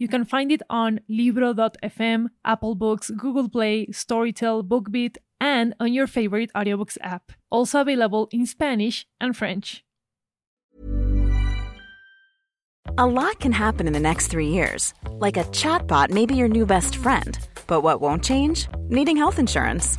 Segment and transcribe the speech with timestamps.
[0.00, 6.06] You can find it on Libro.fm, Apple Books, Google Play, Storytel, BookBeat, and on your
[6.06, 7.32] favorite audiobooks app.
[7.50, 9.84] Also available in Spanish and French.
[12.96, 14.94] A lot can happen in the next three years.
[15.18, 17.38] Like a chatbot may be your new best friend.
[17.66, 18.68] But what won't change?
[18.88, 19.98] Needing health insurance.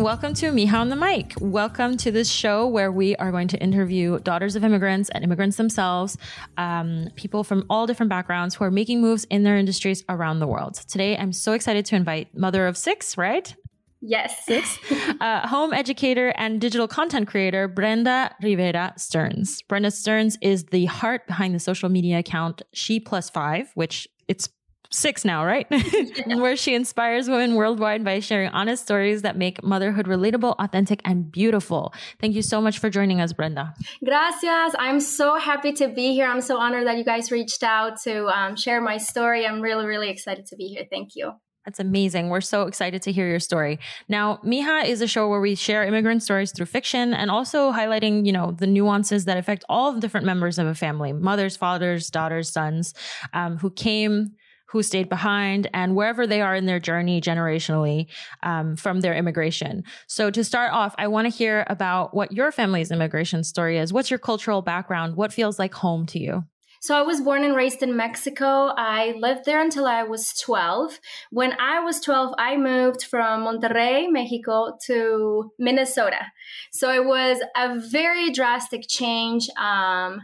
[0.00, 1.34] Welcome to Mija on the Mic.
[1.40, 5.58] Welcome to this show where we are going to interview daughters of immigrants and immigrants
[5.58, 6.16] themselves,
[6.56, 10.46] um, people from all different backgrounds who are making moves in their industries around the
[10.46, 10.76] world.
[10.88, 13.54] Today, I'm so excited to invite mother of six, right?
[14.00, 14.46] Yes.
[14.46, 14.78] Six.
[15.20, 19.60] Uh, home educator and digital content creator, Brenda Rivera Stearns.
[19.60, 24.48] Brenda Stearns is the heart behind the social media account She Plus Five, which it's
[24.90, 25.66] six now, right?
[26.26, 31.30] Where she inspires women worldwide by sharing honest stories that make motherhood relatable, authentic, and
[31.30, 31.94] beautiful.
[32.20, 33.74] Thank you so much for joining us, Brenda.
[34.04, 34.74] Gracias.
[34.78, 36.26] I'm so happy to be here.
[36.26, 39.46] I'm so honored that you guys reached out to um, share my story.
[39.46, 40.84] I'm really, really excited to be here.
[40.90, 41.32] Thank you.
[41.66, 42.30] That's amazing.
[42.30, 43.78] We're so excited to hear your story.
[44.08, 48.24] Now, Mija is a show where we share immigrant stories through fiction and also highlighting,
[48.24, 52.08] you know, the nuances that affect all the different members of a family, mothers, fathers,
[52.08, 52.94] daughters, sons,
[53.34, 54.32] um, who came
[54.70, 58.06] who stayed behind and wherever they are in their journey generationally
[58.42, 59.84] um, from their immigration.
[60.06, 63.92] So, to start off, I want to hear about what your family's immigration story is.
[63.92, 65.16] What's your cultural background?
[65.16, 66.44] What feels like home to you?
[66.82, 68.72] So I was born and raised in Mexico.
[68.74, 70.98] I lived there until I was 12.
[71.30, 76.24] When I was 12, I moved from Monterrey, Mexico to Minnesota.
[76.72, 79.50] So it was a very drastic change.
[79.58, 80.22] Um,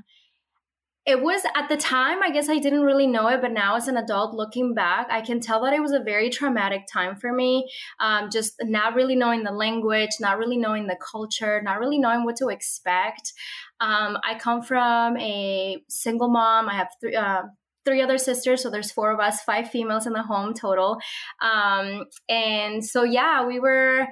[1.06, 3.88] it was at the time i guess i didn't really know it but now as
[3.88, 7.32] an adult looking back i can tell that it was a very traumatic time for
[7.32, 7.68] me.
[8.00, 12.24] Um, just not really knowing the language not really knowing the culture not really knowing
[12.24, 13.32] what to expect.
[13.80, 16.68] Um, i come from a single mom.
[16.68, 17.42] I have three uh,
[17.84, 20.98] three other sisters so there's four of us five females in the home total.
[21.40, 24.06] Um, and so yeah we were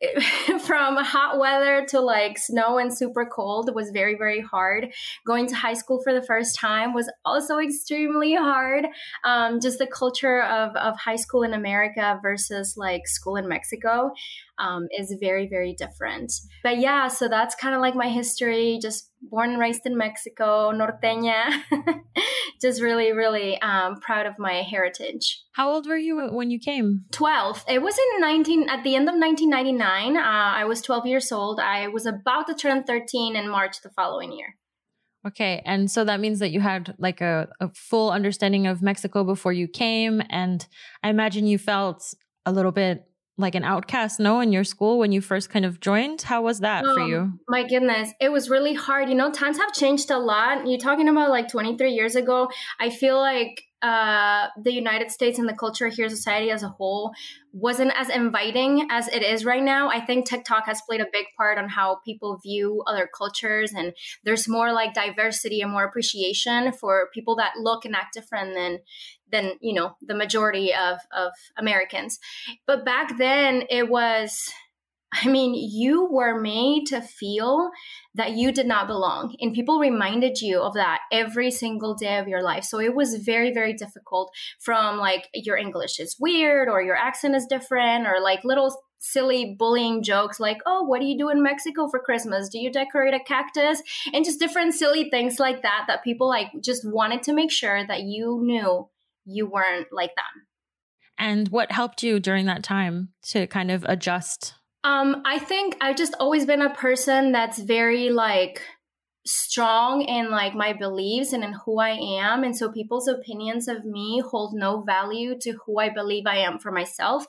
[0.64, 4.92] from hot weather to like snow and super cold was very very hard.
[5.26, 8.86] Going to high school for the first time was also extremely hard.
[9.24, 14.12] Um, just the culture of, of high school in america versus like school in mexico
[14.58, 16.32] um, is very, very different.
[16.62, 18.78] But yeah, so that's kind of like my history.
[18.80, 21.62] Just born and raised in Mexico, norteña.
[22.60, 25.42] just really, really um, proud of my heritage.
[25.52, 27.04] How old were you when you came?
[27.12, 27.64] 12.
[27.68, 30.16] It was in 19, at the end of 1999.
[30.16, 31.60] Uh, I was 12 years old.
[31.60, 34.56] I was about to turn 13 in March the following year.
[35.26, 35.62] Okay.
[35.64, 39.52] And so that means that you had like a, a full understanding of Mexico before
[39.52, 40.22] you came.
[40.30, 40.66] And
[41.02, 42.14] I imagine you felt
[42.46, 43.07] a little bit
[43.38, 46.22] like an outcast no in your school when you first kind of joined?
[46.22, 47.18] How was that for you?
[47.18, 49.08] Um, my goodness it was really hard.
[49.08, 50.66] You know times have changed a lot.
[50.66, 52.50] You're talking about like 23 years ago.
[52.80, 57.12] I feel like uh, the United States and the culture here, society as a whole,
[57.52, 59.88] wasn't as inviting as it is right now.
[59.88, 63.92] I think TikTok has played a big part on how people view other cultures, and
[64.24, 68.80] there's more like diversity and more appreciation for people that look and act different than
[69.30, 72.18] than you know the majority of of Americans.
[72.66, 74.50] But back then, it was
[75.10, 77.70] I mean, you were made to feel
[78.14, 79.34] that you did not belong.
[79.40, 82.64] And people reminded you of that every single day of your life.
[82.64, 84.30] So it was very, very difficult
[84.60, 89.56] from like your English is weird or your accent is different or like little silly
[89.58, 92.50] bullying jokes like, oh, what do you do in Mexico for Christmas?
[92.50, 93.80] Do you decorate a cactus?
[94.12, 97.86] And just different silly things like that, that people like just wanted to make sure
[97.86, 98.88] that you knew
[99.28, 100.46] you weren't like them.
[101.18, 104.54] And what helped you during that time to kind of adjust
[104.84, 108.62] um, I think I've just always been a person that's very like
[109.28, 112.44] strong in like my beliefs and in who I am.
[112.44, 116.58] And so people's opinions of me hold no value to who I believe I am
[116.58, 117.26] for myself.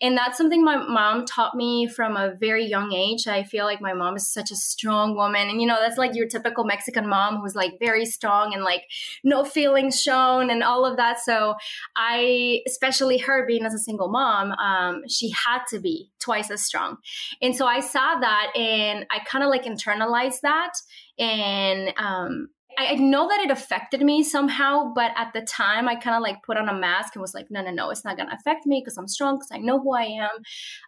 [0.00, 3.26] And that's something my mom taught me from a very young age.
[3.26, 5.48] I feel like my mom is such a strong woman.
[5.48, 8.84] And, you know, that's like your typical Mexican mom who's like very strong and like
[9.22, 11.20] no feelings shown and all of that.
[11.20, 11.54] So
[11.96, 16.64] I, especially her being as a single mom, um, she had to be twice as
[16.64, 16.96] strong.
[17.40, 20.72] And so I saw that and I kind of like internalized that
[21.18, 22.48] and um,
[22.78, 26.42] I know that it affected me somehow, but at the time I kind of like
[26.42, 28.80] put on a mask and was like, no, no, no, it's not to affect me
[28.80, 30.30] because I'm strong, because I know who I am.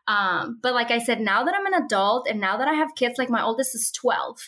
[0.09, 2.95] Um, but like I said, now that I'm an adult and now that I have
[2.97, 4.39] kids, like my oldest is 12.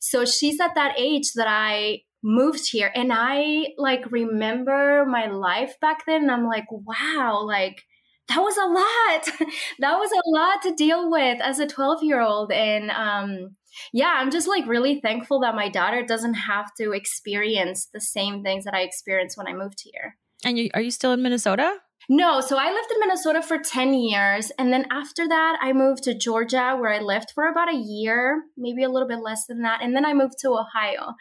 [0.00, 5.78] So she's at that age that I moved here and I like remember my life
[5.80, 6.22] back then.
[6.22, 7.84] And I'm like, wow, like
[8.30, 9.50] that was a lot.
[9.80, 12.52] that was a lot to deal with as a 12 year old.
[12.52, 13.56] And, um,
[13.92, 18.42] yeah, I'm just like really thankful that my daughter doesn't have to experience the same
[18.42, 20.16] things that I experienced when I moved here.
[20.44, 21.76] And you, are you still in Minnesota?
[22.08, 24.50] No, so I lived in Minnesota for 10 years.
[24.58, 28.42] And then after that, I moved to Georgia, where I lived for about a year,
[28.56, 29.82] maybe a little bit less than that.
[29.82, 31.14] And then I moved to Ohio.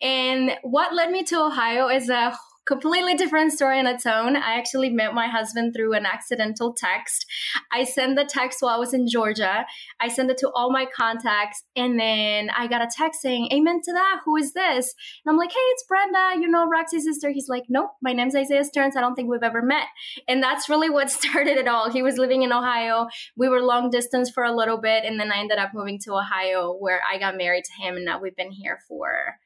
[0.00, 2.36] And what led me to Ohio is a
[2.66, 4.36] completely different story on its own.
[4.36, 7.24] I actually met my husband through an accidental text.
[7.72, 9.64] I sent the text while I was in Georgia.
[10.00, 13.80] I sent it to all my contacts, and then I got a text saying, Amen
[13.84, 14.20] to that.
[14.24, 14.94] Who is this?
[15.24, 17.30] And I'm like, Hey, it's Brenda, you know, Roxy's sister.
[17.30, 18.96] He's like, Nope, my name's Isaiah Stearns.
[18.96, 19.86] I don't think we've ever met.
[20.28, 21.90] And that's really what started it all.
[21.90, 23.06] He was living in Ohio.
[23.36, 26.14] We were long distance for a little bit, and then I ended up moving to
[26.14, 29.36] Ohio where I got married to him, and now we've been here for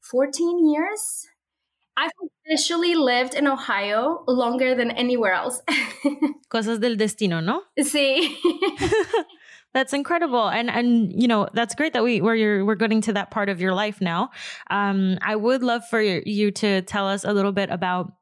[0.00, 1.26] 14 years
[1.96, 2.10] I've
[2.46, 5.60] officially lived in Ohio longer than anywhere else.
[6.48, 7.62] Cosas del destino, ¿no?
[7.80, 8.36] Sí.
[9.74, 13.12] That's incredible, and and you know that's great that we where you're we're getting to
[13.14, 14.30] that part of your life now.
[14.70, 18.12] Um, I would love for you to tell us a little bit about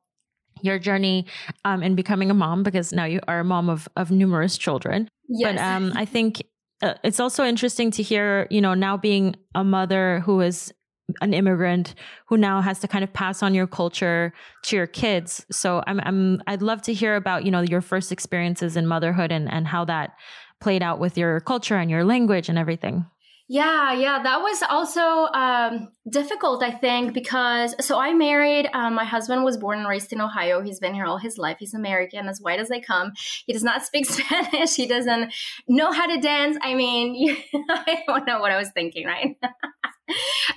[0.62, 1.26] your journey
[1.66, 5.08] um, in becoming a mom because now you are a mom of of numerous children.
[5.28, 5.56] Yes.
[5.56, 6.42] But um, I think
[6.80, 10.72] uh, it's also interesting to hear, you know, now being a mother who is
[11.20, 11.94] an immigrant
[12.26, 14.32] who now has to kind of pass on your culture
[14.62, 15.44] to your kids.
[15.50, 19.32] So I'm, I'm I'd love to hear about, you know, your first experiences in motherhood
[19.32, 20.12] and, and how that
[20.60, 23.06] played out with your culture and your language and everything.
[23.48, 25.00] Yeah, yeah, that was also
[25.34, 28.66] um, difficult, I think, because so I married.
[28.72, 30.62] Um, my husband was born and raised in Ohio.
[30.62, 31.58] He's been here all his life.
[31.60, 33.12] He's American, as white as they come.
[33.44, 34.74] He does not speak Spanish.
[34.74, 35.34] He doesn't
[35.68, 36.56] know how to dance.
[36.62, 37.36] I mean,
[37.68, 39.36] I don't know what I was thinking, right?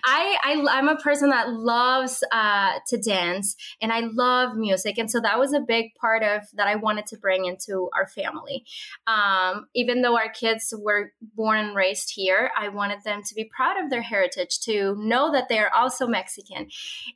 [0.03, 5.09] I, I am a person that loves uh, to dance and I love music, and
[5.09, 8.65] so that was a big part of that I wanted to bring into our family.
[9.07, 13.49] Um, even though our kids were born and raised here, I wanted them to be
[13.55, 16.67] proud of their heritage, to know that they are also Mexican,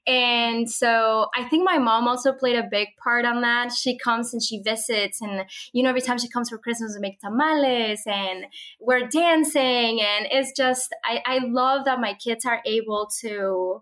[0.05, 3.71] and so I think my mom also played a big part on that.
[3.71, 7.01] She comes and she visits, and you know every time she comes for Christmas, we
[7.01, 8.45] make tamales and
[8.79, 13.81] we're dancing, and it's just I, I love that my kids are able to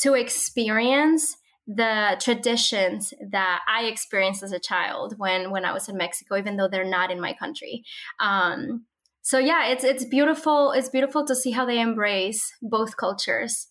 [0.00, 1.36] to experience
[1.66, 6.56] the traditions that I experienced as a child when when I was in Mexico, even
[6.56, 7.84] though they're not in my country.
[8.20, 8.86] Um,
[9.22, 10.72] so yeah, it's it's beautiful.
[10.72, 13.68] It's beautiful to see how they embrace both cultures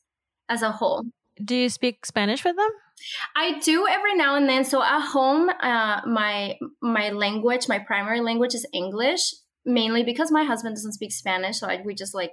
[0.47, 1.03] as a whole.
[1.43, 2.69] Do you speak Spanish with them?
[3.35, 4.63] I do every now and then.
[4.63, 9.33] So at home, uh, my my language, my primary language is English,
[9.65, 11.59] mainly because my husband doesn't speak Spanish.
[11.59, 12.31] So I, we just like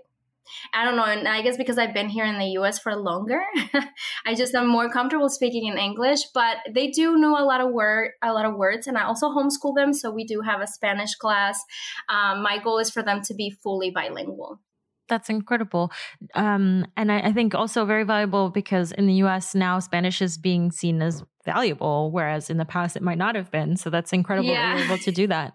[0.72, 1.04] I don't know.
[1.04, 3.42] And I guess because I've been here in the US for longer,
[4.26, 6.20] I just am more comfortable speaking in English.
[6.32, 9.28] But they do know a lot of word, a lot of words, and I also
[9.28, 11.62] homeschool them, so we do have a Spanish class.
[12.08, 14.60] Um, my goal is for them to be fully bilingual.
[15.08, 15.92] That's incredible.
[16.34, 20.38] Um, and I, I, think also very valuable because in the US now Spanish is
[20.38, 23.76] being seen as valuable, whereas in the past it might not have been.
[23.76, 24.74] So that's incredible yeah.
[24.74, 25.54] that you're able to do that.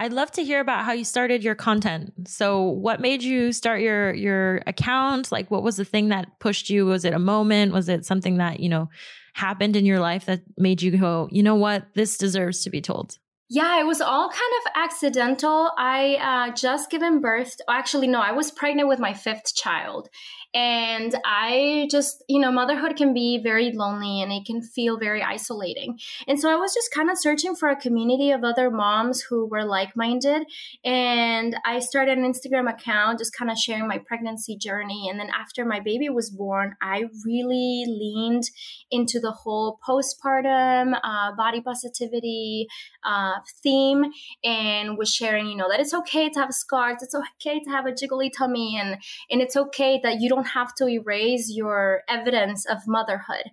[0.00, 2.14] I'd love to hear about how you started your content.
[2.26, 5.30] So, what made you start your your account?
[5.30, 6.86] Like what was the thing that pushed you?
[6.86, 7.74] Was it a moment?
[7.74, 8.88] Was it something that, you know,
[9.34, 11.84] happened in your life that made you go, "You know what?
[11.94, 13.18] This deserves to be told."
[13.50, 15.70] Yeah, it was all kind of accidental.
[15.76, 16.14] I
[16.50, 17.56] uh, just given birth.
[17.68, 20.08] Actually, no, I was pregnant with my fifth child.
[20.52, 25.22] And I just, you know, motherhood can be very lonely and it can feel very
[25.22, 25.98] isolating.
[26.26, 29.46] And so I was just kind of searching for a community of other moms who
[29.46, 30.44] were like minded.
[30.84, 35.08] And I started an Instagram account just kind of sharing my pregnancy journey.
[35.08, 38.44] And then after my baby was born, I really leaned
[38.90, 42.66] into the whole postpartum uh, body positivity
[43.04, 44.06] uh, theme
[44.44, 47.86] and was sharing, you know, that it's okay to have scars, it's okay to have
[47.86, 48.98] a jiggly tummy, and
[49.30, 53.44] and it's okay that you don't don't have to erase your evidence of motherhood.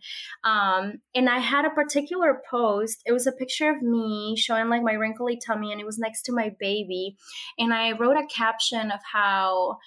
[0.43, 3.01] Um, and I had a particular post.
[3.05, 6.23] It was a picture of me showing like my wrinkly tummy, and it was next
[6.23, 7.17] to my baby.
[7.57, 9.77] And I wrote a caption of how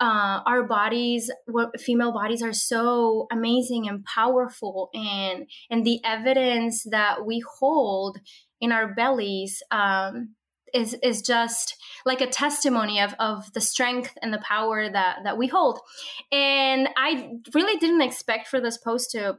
[0.00, 6.84] uh, our bodies what female bodies are so amazing and powerful and and the evidence
[6.90, 8.18] that we hold
[8.60, 10.34] in our bellies um,
[10.72, 15.38] is is just like a testimony of of the strength and the power that that
[15.38, 15.80] we hold
[16.30, 19.36] and i really didn't expect for this post to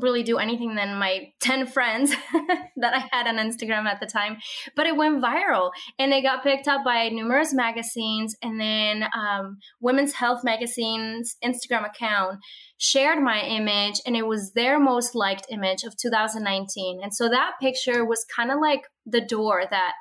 [0.00, 2.10] really do anything than my 10 friends
[2.76, 4.38] that I had on Instagram at the time.
[4.74, 8.36] But it went viral and it got picked up by numerous magazines.
[8.42, 12.38] And then um, Women's Health Magazine's Instagram account
[12.78, 17.00] shared my image, and it was their most liked image of 2019.
[17.02, 19.92] And so that picture was kind of like the door that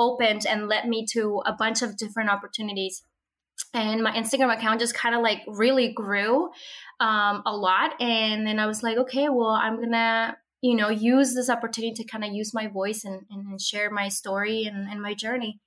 [0.00, 3.02] opened and led me to a bunch of different opportunities
[3.74, 6.50] and my Instagram account just kind of like really grew
[6.98, 8.00] um, a lot.
[8.00, 12.04] And then I was like, okay, well, I'm gonna you know use this opportunity to
[12.04, 15.60] kind of use my voice and, and share my story and, and my journey.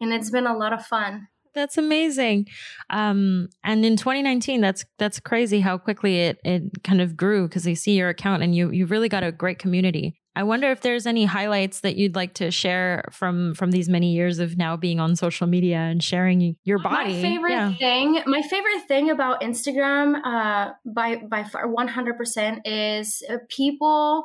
[0.00, 1.28] And it's been a lot of fun.
[1.54, 2.46] That's amazing.
[2.90, 7.66] Um, and in 2019, that's that's crazy how quickly it it kind of grew because
[7.66, 10.17] I see your account and you you've really got a great community.
[10.38, 14.12] I wonder if there's any highlights that you'd like to share from from these many
[14.12, 17.14] years of now being on social media and sharing your body.
[17.14, 17.74] My favorite yeah.
[17.74, 24.22] thing, my favorite thing about Instagram, uh, by by far, 100% is uh, people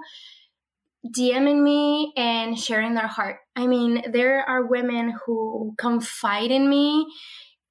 [1.18, 3.38] DMing me and sharing their heart.
[3.56, 7.08] I mean, there are women who confide in me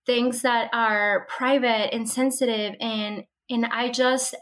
[0.04, 4.34] things that are private and sensitive and and I just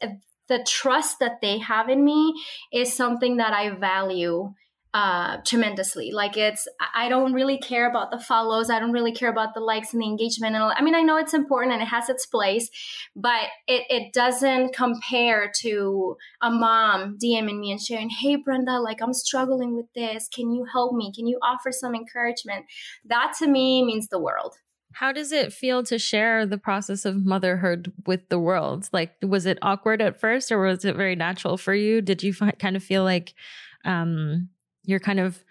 [0.51, 2.35] the trust that they have in me
[2.73, 4.53] is something that I value
[4.93, 6.11] uh tremendously.
[6.11, 8.71] Like it's i don't really care about the follows.
[8.71, 11.17] I don't really care about the likes and the engagement and i mean i know
[11.17, 12.69] it's important and it has its place
[13.15, 19.01] but it, it doesn't compare to a mom dming me and sharing hey brenda like
[19.01, 20.29] i'm struggling with this.
[20.35, 21.13] Can you help me?
[21.15, 22.67] Can you offer some encouragement?
[23.05, 24.57] That to me means the world
[24.93, 28.89] how does it feel to share the process of motherhood with the world?
[28.93, 32.01] Like, was it awkward at first or was it very natural for you?
[32.01, 33.35] Did you find, kind of feel like
[33.85, 34.49] um,
[34.85, 35.43] you're kind of,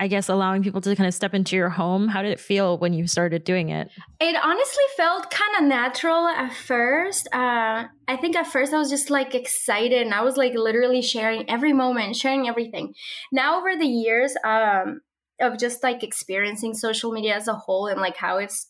[0.00, 2.08] I guess, allowing people to kind of step into your home?
[2.08, 3.88] How did it feel when you started doing it?
[4.20, 7.28] It honestly felt kind of natural at first.
[7.32, 11.02] Uh, I think at first I was just like excited and I was like literally
[11.02, 12.94] sharing every moment, sharing everything.
[13.30, 15.02] Now, over the years, um,
[15.40, 18.68] of just like experiencing social media as a whole and like how it's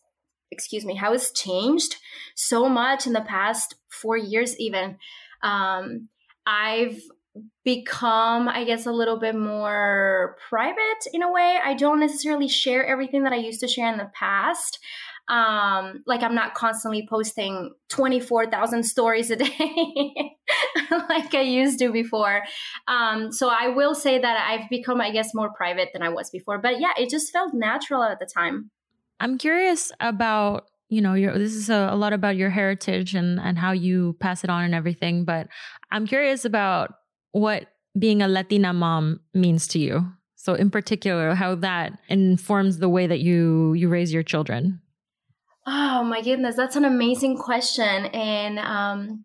[0.52, 1.96] excuse me, how it's changed
[2.36, 4.98] so much in the past four years, even.
[5.42, 6.08] Um,
[6.46, 7.00] I've
[7.64, 11.58] become, I guess, a little bit more private in a way.
[11.64, 14.78] I don't necessarily share everything that I used to share in the past.
[15.28, 20.36] Um, like I'm not constantly posting 24,000 stories a day
[21.08, 22.42] like I used to before.
[22.88, 26.28] Um, so I will say that I've become, I guess, more private than I was
[26.30, 26.58] before.
[26.58, 28.70] But yeah, it just felt natural at the time.
[29.22, 33.40] I'm curious about you know your this is a, a, lot about your heritage and
[33.40, 35.48] and how you pass it on and everything but
[35.90, 36.92] i'm curious about
[37.30, 40.06] what being a latina mom means to you.
[40.36, 44.80] So in particular how that informs the way that you you raise your children.
[45.66, 49.24] Oh my goodness that's an amazing question and um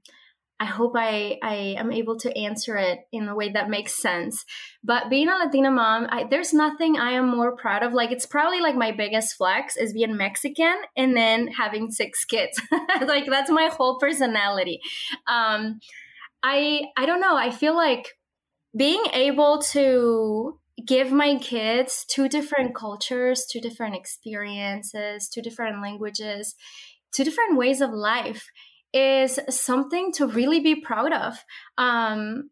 [0.60, 4.44] I hope I, I am able to answer it in a way that makes sense.
[4.84, 7.94] But being a Latina mom, I, there's nothing I am more proud of.
[7.94, 12.60] Like, it's probably like my biggest flex is being Mexican and then having six kids.
[13.02, 14.82] like, that's my whole personality.
[15.28, 15.80] Um,
[16.42, 17.38] I, I don't know.
[17.38, 18.18] I feel like
[18.76, 26.56] being able to give my kids two different cultures, two different experiences, two different languages,
[27.12, 28.48] two different ways of life
[28.94, 31.44] is something to really be proud of.
[31.78, 32.50] Um,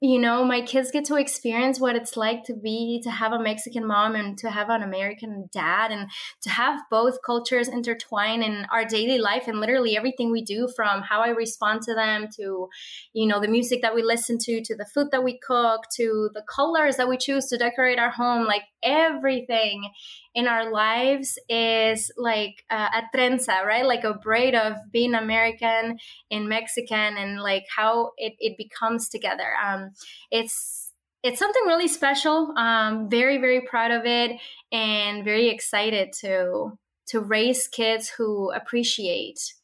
[0.00, 3.42] you know, my kids get to experience what it's like to be, to have a
[3.42, 6.10] Mexican mom and to have an American dad and
[6.42, 11.02] to have both cultures intertwine in our daily life and literally everything we do from
[11.02, 12.68] how I respond to them to,
[13.14, 16.28] you know, the music that we listen to, to the food that we cook, to
[16.34, 19.90] the colors that we choose to decorate our home, like everything
[20.34, 23.86] in our lives is like uh, a trenza, right?
[23.86, 25.96] Like a braid of being American
[26.30, 29.52] and Mexican and like how it, it becomes together.
[29.64, 29.83] Um,
[30.30, 32.52] it's it's something really special.
[32.56, 34.38] Um, very very proud of it
[34.72, 39.54] and very excited to to raise kids who appreciate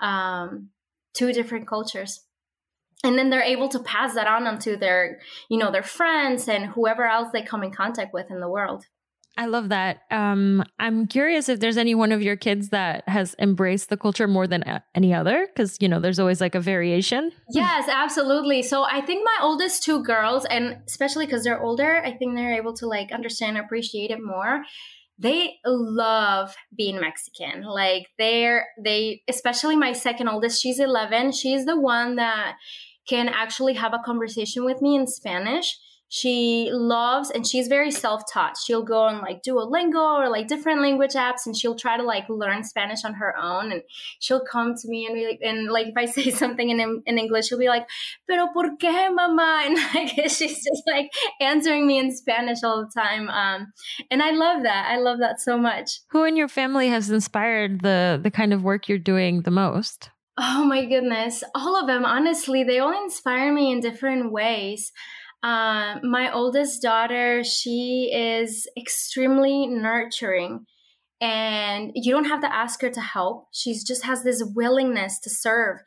[0.00, 0.70] um,
[1.14, 2.24] two different cultures
[3.04, 6.66] and then they're able to pass that on onto their you know their friends and
[6.66, 8.86] whoever else they come in contact with in the world
[9.38, 10.00] I love that.
[10.10, 14.26] Um, I'm curious if there's any one of your kids that has embraced the culture
[14.26, 14.64] more than
[14.96, 17.30] any other, because you know there's always like a variation.
[17.48, 18.62] Yes, absolutely.
[18.62, 22.56] So I think my oldest two girls, and especially because they're older, I think they're
[22.56, 24.64] able to like understand, appreciate it more.
[25.20, 27.62] They love being Mexican.
[27.62, 30.60] Like they're they, especially my second oldest.
[30.60, 31.30] She's 11.
[31.30, 32.56] She's the one that
[33.08, 38.56] can actually have a conversation with me in Spanish she loves and she's very self-taught.
[38.56, 42.28] She'll go on like duolingo or like different language apps and she'll try to like
[42.28, 43.82] learn spanish on her own and
[44.18, 47.18] she'll come to me and be like and like if i say something in, in
[47.18, 47.86] english she'll be like
[48.26, 51.10] pero por qué mama and like she's just like
[51.40, 53.72] answering me in spanish all the time um
[54.10, 54.86] and i love that.
[54.88, 56.00] I love that so much.
[56.10, 60.10] Who in your family has inspired the the kind of work you're doing the most?
[60.38, 61.42] Oh my goodness.
[61.54, 64.92] All of them honestly they all inspire me in different ways
[65.42, 70.64] uh, my oldest daughter, she is extremely nurturing
[71.20, 73.48] and you don't have to ask her to help.
[73.52, 75.78] She just has this willingness to serve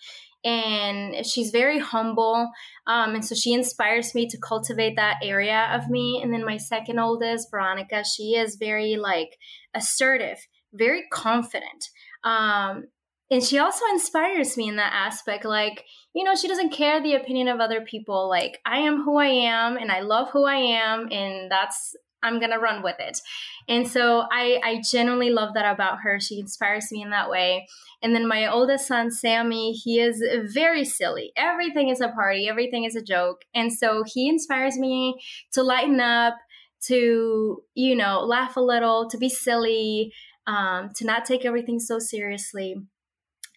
[0.44, 2.50] and she's very humble.
[2.88, 6.20] Um, and so she inspires me to cultivate that area of me.
[6.22, 9.38] And then my second oldest, Veronica, she is very like
[9.74, 10.40] assertive,
[10.74, 11.90] very confident.
[12.24, 12.86] Um,
[13.32, 17.16] and she also inspires me in that aspect like you know she doesn't care the
[17.16, 20.56] opinion of other people like i am who i am and i love who i
[20.56, 23.20] am and that's i'm gonna run with it.
[23.68, 26.20] And so i i genuinely love that about her.
[26.20, 27.68] She inspires me in that way.
[28.02, 30.24] And then my oldest son sammy he is
[30.54, 31.32] very silly.
[31.36, 32.48] Everything is a party.
[32.48, 33.42] Everything is a joke.
[33.54, 35.20] And so he inspires me
[35.54, 36.36] to lighten up
[36.84, 40.14] to you know laugh a little to be silly
[40.48, 42.76] um, to not take everything so seriously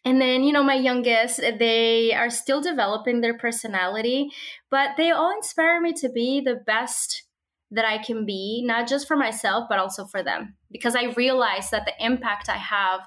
[0.04, 4.28] and then, you know, my youngest, they are still developing their personality,
[4.70, 7.24] but they all inspire me to be the best
[7.70, 10.56] that I can be, not just for myself, but also for them.
[10.70, 13.00] Because I realize that the impact I have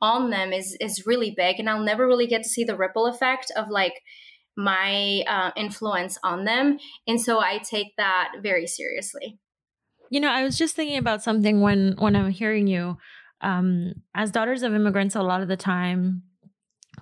[0.00, 3.06] on them is is really big, and I'll never really get to see the ripple
[3.06, 4.00] effect of like
[4.56, 6.78] my uh, influence on them.
[7.06, 9.38] And so I take that very seriously.
[10.10, 12.96] You know, I was just thinking about something when when I'm hearing you.
[13.40, 16.22] Um, as daughters of immigrants, a lot of the time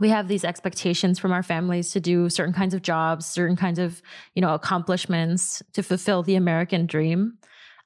[0.00, 3.78] we have these expectations from our families to do certain kinds of jobs, certain kinds
[3.78, 4.02] of,
[4.35, 7.38] you know, accomplishments to fulfill the American dream.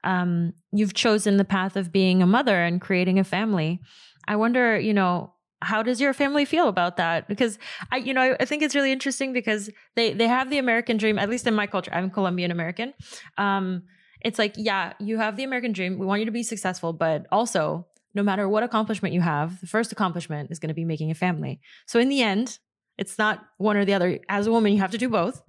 [0.04, 3.80] Um, you've chosen the path of being a mother and creating a family.
[4.26, 7.28] I wonder, you know, how does your family feel about that?
[7.28, 7.58] Because
[7.92, 11.18] I, you know, I, think it's really interesting because they they have the American dream.
[11.18, 12.94] At least in my culture, I'm Colombian American.
[13.36, 13.82] Um,
[14.22, 15.98] it's like, yeah, you have the American dream.
[15.98, 19.66] We want you to be successful, but also no matter what accomplishment you have, the
[19.66, 21.60] first accomplishment is going to be making a family.
[21.86, 22.58] So in the end,
[22.98, 24.18] it's not one or the other.
[24.28, 25.42] As a woman, you have to do both.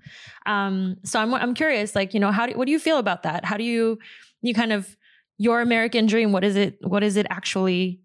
[0.45, 3.23] Um, so I'm I'm curious, like you know, how do, what do you feel about
[3.23, 3.43] that?
[3.43, 3.99] How do you
[4.41, 4.95] you kind of
[5.37, 6.31] your American dream?
[6.31, 6.77] What is it?
[6.81, 8.01] What is it actually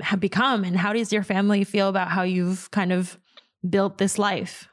[0.00, 0.64] have become?
[0.64, 3.18] And how does your family feel about how you've kind of
[3.68, 4.68] built this life?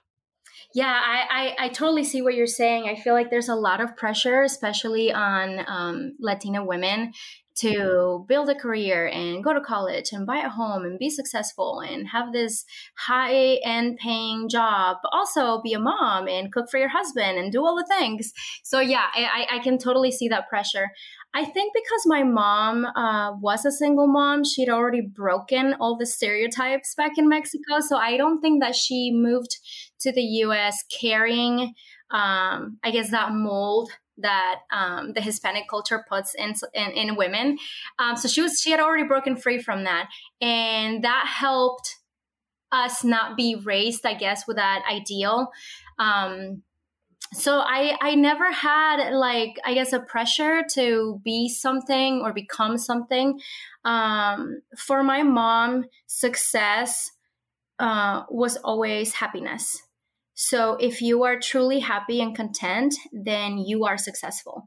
[0.74, 2.88] Yeah, I, I, I, totally see what you're saying.
[2.88, 7.12] I feel like there's a lot of pressure, especially on um, Latina women,
[7.56, 11.80] to build a career and go to college and buy a home and be successful
[11.80, 12.66] and have this
[12.98, 17.52] high end paying job, but also be a mom and cook for your husband and
[17.52, 18.32] do all the things.
[18.64, 20.90] So, yeah, I, I can totally see that pressure.
[21.34, 26.06] I think because my mom uh, was a single mom, she'd already broken all the
[26.06, 27.80] stereotypes back in Mexico.
[27.80, 29.58] So, I don't think that she moved
[30.02, 31.74] to the US carrying,
[32.12, 37.58] um, I guess, that mold that um, the Hispanic culture puts in in, in women.
[38.00, 40.10] Um, so she was she had already broken free from that,
[40.42, 41.98] and that helped
[42.72, 45.52] us not be raised, I guess, with that ideal.
[46.00, 46.64] Um,
[47.34, 52.78] so I I never had like I guess a pressure to be something or become
[52.78, 53.40] something.
[53.86, 57.12] Um, for my mom, success
[57.80, 59.82] uh, was always happiness
[60.44, 64.66] so if you are truly happy and content, then you are successful.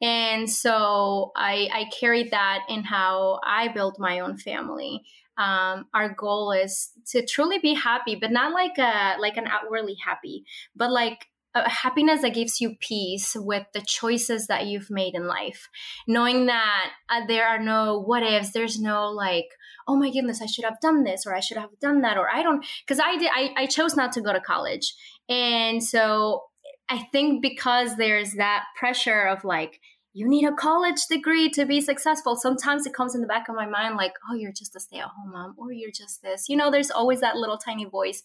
[0.00, 5.02] And so I, I carried that in how I built my own family.
[5.36, 9.96] Um, our goal is to truly be happy, but not like a like an outwardly
[10.06, 10.44] happy,
[10.76, 15.26] but like a happiness that gives you peace with the choices that you've made in
[15.26, 15.68] life,
[16.06, 18.52] knowing that uh, there are no what ifs.
[18.52, 19.46] There's no like,
[19.88, 22.28] oh my goodness, I should have done this or I should have done that or
[22.28, 24.94] I don't because I did I, I chose not to go to college
[25.28, 26.44] and so
[26.88, 29.80] I think because there's that pressure of like,
[30.12, 32.36] you need a college degree to be successful.
[32.36, 34.98] Sometimes it comes in the back of my mind like, oh, you're just a stay
[34.98, 36.48] at home mom, or you're just this.
[36.48, 38.22] You know, there's always that little tiny voice.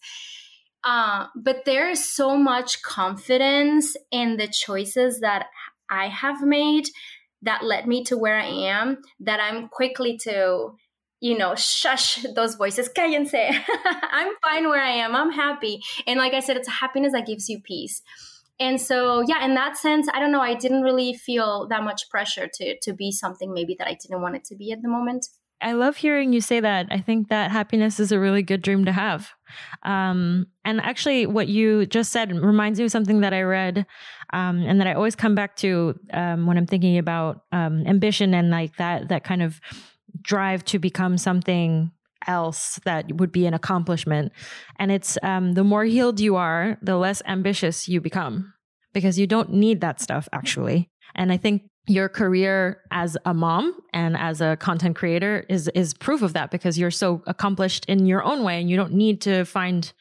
[0.84, 5.48] Uh, but there is so much confidence in the choices that
[5.90, 6.86] I have made
[7.42, 10.76] that led me to where I am that I'm quickly to
[11.22, 12.90] you know, shush those voices.
[12.90, 13.34] Cállense.
[14.12, 15.16] I'm fine where I am.
[15.16, 15.80] I'm happy.
[16.08, 18.02] And like I said, it's a happiness that gives you peace.
[18.60, 20.42] And so, yeah, in that sense, I don't know.
[20.42, 24.22] I didn't really feel that much pressure to to be something maybe that I didn't
[24.22, 25.28] want it to be at the moment.
[25.64, 26.88] I love hearing you say that.
[26.90, 29.30] I think that happiness is a really good dream to have.
[29.84, 33.86] Um, and actually, what you just said reminds me of something that I read
[34.34, 38.34] um, and that I always come back to um, when I'm thinking about um, ambition
[38.34, 39.60] and like that that kind of
[40.22, 41.92] drive to become something
[42.28, 44.32] else that would be an accomplishment.
[44.78, 48.54] And it's um, the more healed you are, the less ambitious you become
[48.94, 50.90] because you don't need that stuff actually.
[51.16, 55.94] And I think your career as a mom and as a content creator is is
[55.94, 59.20] proof of that because you're so accomplished in your own way and you don't need
[59.22, 59.92] to find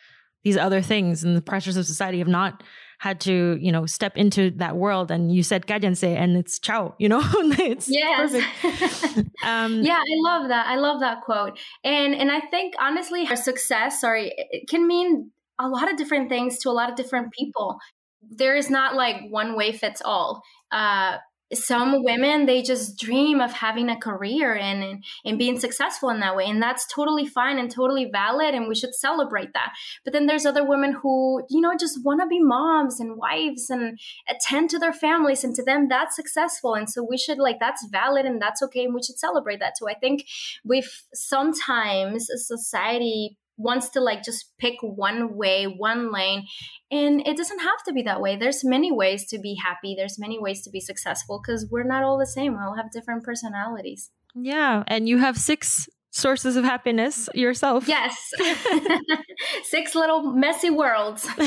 [0.45, 2.63] these other things and the pressures of society have not
[3.01, 6.95] had to, you know, step into that world and you said cállense and it's ciao,
[6.99, 7.23] you know?
[7.35, 8.35] it's yes.
[9.43, 10.67] um, yeah, I love that.
[10.67, 11.59] I love that quote.
[11.83, 16.29] And and I think honestly our success, sorry, it can mean a lot of different
[16.29, 17.79] things to a lot of different people.
[18.21, 20.43] There is not like one way fits all.
[20.71, 21.17] Uh,
[21.53, 26.37] some women they just dream of having a career and, and, being successful in that
[26.37, 29.73] way and that's totally fine and totally valid and we should celebrate that.
[30.05, 33.71] But then there's other women who you know just want to be moms and wives
[33.71, 37.59] and attend to their families and to them that's successful and so we should like
[37.59, 39.89] that's valid and that's okay and we should celebrate that too.
[39.89, 40.27] I think
[40.65, 46.47] we've sometimes a society wants to like just pick one way, one lane.
[46.91, 48.37] And it doesn't have to be that way.
[48.37, 49.95] There's many ways to be happy.
[49.97, 52.53] There's many ways to be successful because we're not all the same.
[52.53, 54.11] We all have different personalities.
[54.35, 54.85] Yeah.
[54.87, 57.87] And you have six sources of happiness yourself.
[57.87, 58.17] Yes.
[59.65, 61.29] six little messy worlds.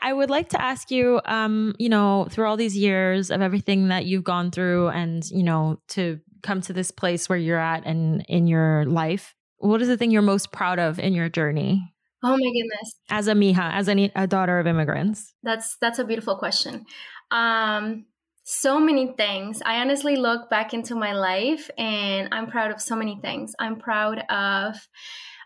[0.00, 3.88] I would like to ask you, um, you know, through all these years of everything
[3.88, 7.84] that you've gone through and, you know, to come to this place where you're at
[7.86, 11.92] and in your life, what is the thing you're most proud of in your journey?
[12.22, 12.94] Oh my goodness.
[13.08, 15.34] As a Mija, as a, a daughter of immigrants.
[15.42, 16.84] That's that's a beautiful question.
[17.30, 18.06] Um
[18.44, 19.60] so many things.
[19.64, 23.54] I honestly look back into my life and I'm proud of so many things.
[23.58, 24.76] I'm proud of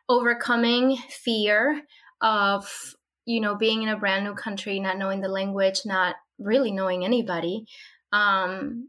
[0.09, 1.83] overcoming fear
[2.21, 2.95] of
[3.25, 7.05] you know being in a brand new country, not knowing the language, not really knowing
[7.05, 7.65] anybody.
[8.13, 8.89] Um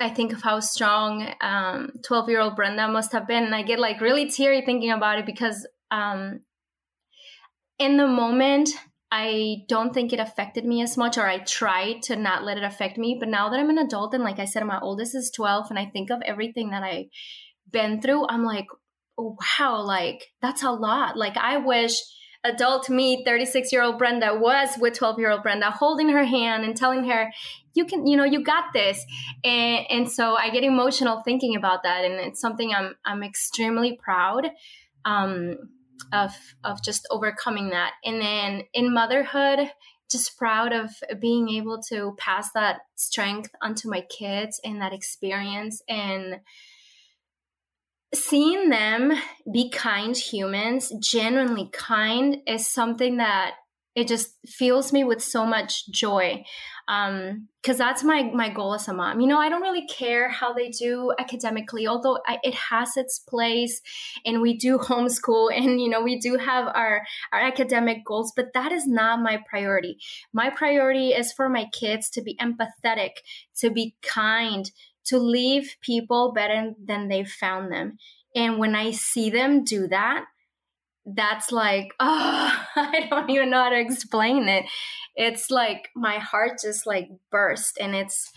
[0.00, 3.44] I think of how strong 12 um, year old Brenda must have been.
[3.44, 6.40] And I get like really teary thinking about it because um,
[7.78, 8.70] in the moment,
[9.10, 12.64] I don't think it affected me as much, or I tried to not let it
[12.64, 13.16] affect me.
[13.18, 15.78] But now that I'm an adult, and like I said, my oldest is 12, and
[15.78, 17.06] I think of everything that I've
[17.70, 18.66] been through, I'm like,
[19.16, 21.16] oh, wow, like that's a lot.
[21.16, 21.94] Like, I wish
[22.52, 26.64] adult me, 36 year old Brenda, was with 12 year old Brenda, holding her hand
[26.64, 27.30] and telling her,
[27.74, 29.04] you can, you know, you got this.
[29.44, 32.04] And, and so I get emotional thinking about that.
[32.04, 34.50] And it's something I'm, I'm extremely proud
[35.04, 35.56] um,
[36.12, 36.32] of,
[36.64, 37.92] of just overcoming that.
[38.04, 39.70] And then in motherhood,
[40.10, 45.82] just proud of being able to pass that strength onto my kids and that experience
[45.88, 46.40] and
[48.14, 49.12] seeing them
[49.52, 53.54] be kind humans, genuinely kind, is something that
[53.94, 56.44] it just fills me with so much joy.
[56.86, 59.20] Um because that's my my goal as a mom.
[59.20, 63.18] You know i don't really care how they do academically although I, it has its
[63.18, 63.82] place
[64.24, 68.54] and we do homeschool and you know we do have our our academic goals but
[68.54, 69.98] that is not my priority.
[70.32, 73.10] My priority is for my kids to be empathetic
[73.56, 74.70] to be kind
[75.08, 77.98] to leave people better than they found them.
[78.34, 80.24] And when I see them do that,
[81.04, 84.64] that's like, oh, I don't even know how to explain it.
[85.16, 88.30] It's like my heart just like burst, and it's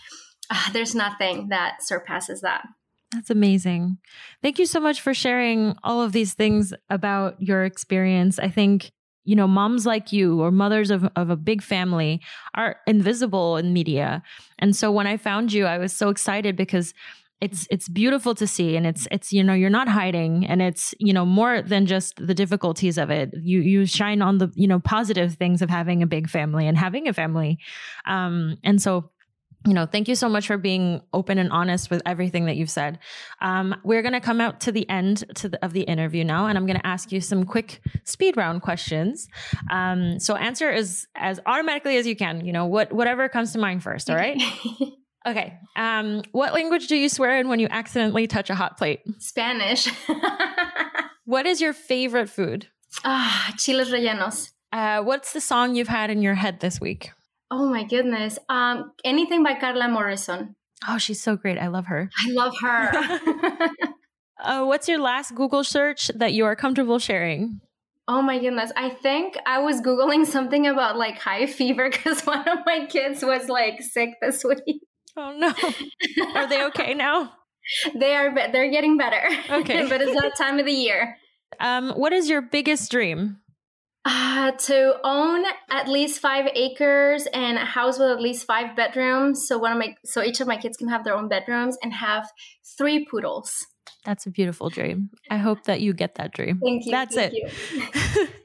[0.50, 2.64] uh, there's nothing that surpasses that.
[3.12, 3.98] That's amazing.
[4.42, 8.38] Thank you so much for sharing all of these things about your experience.
[8.38, 8.90] I think
[9.24, 12.20] you know, moms like you or mothers of, of a big family
[12.54, 14.22] are invisible in media.
[14.58, 16.92] And so when I found you, I was so excited because
[17.40, 20.94] it's it's beautiful to see and it's it's you know you're not hiding and it's
[21.00, 24.68] you know more than just the difficulties of it you you shine on the you
[24.68, 27.58] know positive things of having a big family and having a family
[28.06, 29.10] um and so
[29.66, 32.70] you know, thank you so much for being open and honest with everything that you've
[32.70, 32.98] said.
[33.40, 36.46] Um, we're going to come out to the end to the, of the interview now,
[36.46, 39.28] and I'm going to ask you some quick speed round questions.
[39.70, 42.44] Um, so answer as as automatically as you can.
[42.44, 44.10] You know, what whatever comes to mind first.
[44.10, 44.42] All right.
[45.26, 45.58] okay.
[45.76, 49.00] Um, what language do you swear in when you accidentally touch a hot plate?
[49.18, 49.88] Spanish.
[51.24, 52.66] what is your favorite food?
[53.04, 54.50] Ah, chiles rellenos.
[54.72, 57.10] Uh, what's the song you've had in your head this week?
[57.52, 58.38] Oh my goodness.
[58.48, 60.56] Um, anything by Carla Morrison.
[60.88, 61.58] Oh, she's so great.
[61.58, 62.08] I love her.
[62.26, 62.90] I love her.
[64.42, 67.60] uh, what's your last Google search that you are comfortable sharing?
[68.08, 68.72] Oh my goodness.
[68.74, 73.22] I think I was Googling something about like high fever because one of my kids
[73.22, 74.80] was like sick this week.
[75.14, 75.52] Oh no.
[76.34, 77.34] Are they okay now?
[77.94, 79.28] they are, they're getting better.
[79.50, 79.86] Okay.
[79.90, 81.18] but it's that time of the year.
[81.60, 83.41] Um, what is your biggest dream?
[84.04, 89.46] Uh, to own at least five acres and a house with at least five bedrooms.
[89.46, 91.92] So one of my, so each of my kids can have their own bedrooms and
[91.92, 92.28] have
[92.76, 93.68] three poodles.
[94.04, 95.10] That's a beautiful dream.
[95.30, 96.58] I hope that you get that dream.
[96.58, 96.90] Thank you.
[96.90, 97.52] That's thank it.
[97.72, 98.28] You.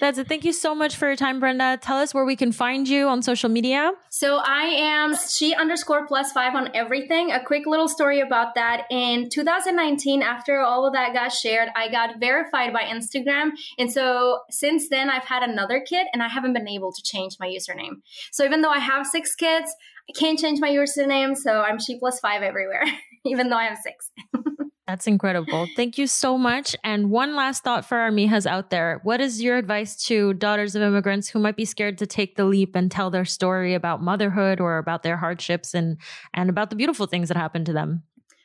[0.00, 0.28] That's it.
[0.28, 1.78] Thank you so much for your time, Brenda.
[1.80, 3.92] Tell us where we can find you on social media.
[4.10, 7.32] So I am she underscore plus five on everything.
[7.32, 8.84] A quick little story about that.
[8.90, 13.50] In 2019, after all of that got shared, I got verified by Instagram.
[13.78, 17.36] And so since then, I've had another kid and I haven't been able to change
[17.40, 18.00] my username.
[18.30, 19.74] So even though I have six kids,
[20.08, 21.36] I can't change my username.
[21.36, 22.84] So I'm she plus five everywhere,
[23.30, 24.10] even though I have six.
[24.88, 25.68] That's incredible.
[25.76, 26.74] Thank you so much.
[26.82, 29.00] And one last thought for our Mijas out there.
[29.02, 32.46] What is your advice to daughters of immigrants who might be scared to take the
[32.46, 35.98] leap and tell their story about motherhood or about their hardships and,
[36.32, 38.02] and about the beautiful things that happened to them?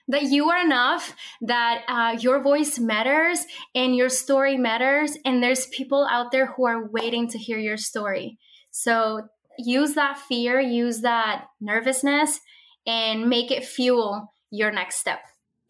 [0.10, 5.18] That you are enough, that uh, your voice matters and your story matters.
[5.24, 8.38] And there's people out there who are waiting to hear your story.
[8.70, 12.42] So use that fear, use that nervousness,
[12.86, 15.20] and make it fuel your next step.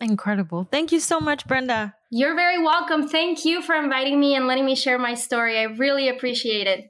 [0.01, 0.67] Incredible.
[0.69, 1.95] Thank you so much, Brenda.
[2.11, 3.07] You're very welcome.
[3.07, 5.57] Thank you for inviting me and letting me share my story.
[5.57, 6.89] I really appreciate it.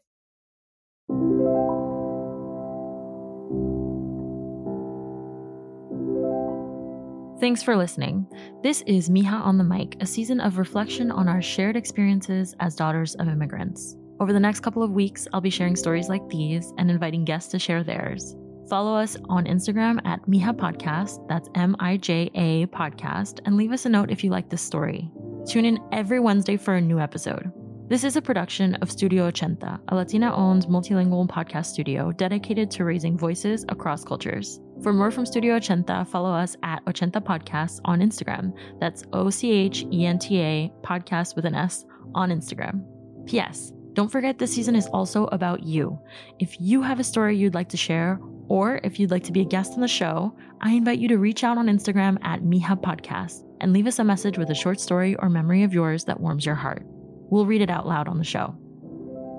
[7.39, 8.25] Thanks for listening.
[8.63, 12.75] This is Mija on the Mic, a season of reflection on our shared experiences as
[12.75, 13.95] daughters of immigrants.
[14.19, 17.51] Over the next couple of weeks, I'll be sharing stories like these and inviting guests
[17.51, 18.35] to share theirs.
[18.73, 23.71] Follow us on Instagram at Mija Podcast, that's M I J A Podcast, and leave
[23.71, 25.11] us a note if you like this story.
[25.47, 27.51] Tune in every Wednesday for a new episode.
[27.87, 32.83] This is a production of Studio Ochenta, a Latina owned multilingual podcast studio dedicated to
[32.83, 34.59] raising voices across cultures.
[34.81, 38.53] For more from Studio Ochenta, follow us at Ochenta Podcasts on Instagram.
[38.79, 42.83] That's O C H E N T A podcast with an S on Instagram.
[43.27, 43.71] P.S.
[43.93, 45.99] Don't forget this season is also about you.
[46.39, 49.41] If you have a story you'd like to share, or if you'd like to be
[49.41, 52.81] a guest on the show, I invite you to reach out on Instagram at Mija
[52.81, 56.19] Podcast and leave us a message with a short story or memory of yours that
[56.19, 56.83] warms your heart.
[56.85, 58.55] We'll read it out loud on the show.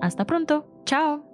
[0.03, 0.67] Hasta pronto.
[0.87, 1.34] Ciao.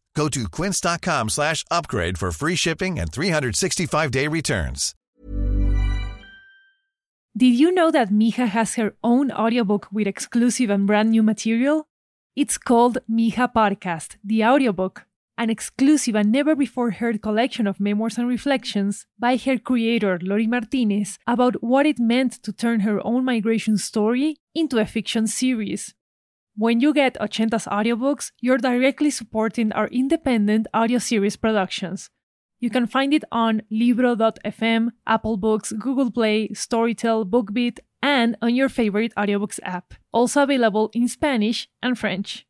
[0.15, 4.93] Go to quince.com slash upgrade for free shipping and 365-day returns.
[7.35, 11.87] Did you know that Mija has her own audiobook with exclusive and brand new material?
[12.35, 15.05] It's called Mija Podcast, the audiobook,
[15.37, 20.45] an exclusive and never before heard collection of memoirs and reflections by her creator, Lori
[20.45, 25.95] Martinez, about what it meant to turn her own migration story into a fiction series.
[26.61, 32.11] When you get Ochenta's audiobooks, you're directly supporting our independent audio series productions.
[32.59, 38.69] You can find it on Libro.fm, Apple Books, Google Play, Storytel, BookBeat, and on your
[38.69, 39.95] favorite audiobooks app.
[40.13, 42.45] Also available in Spanish and French.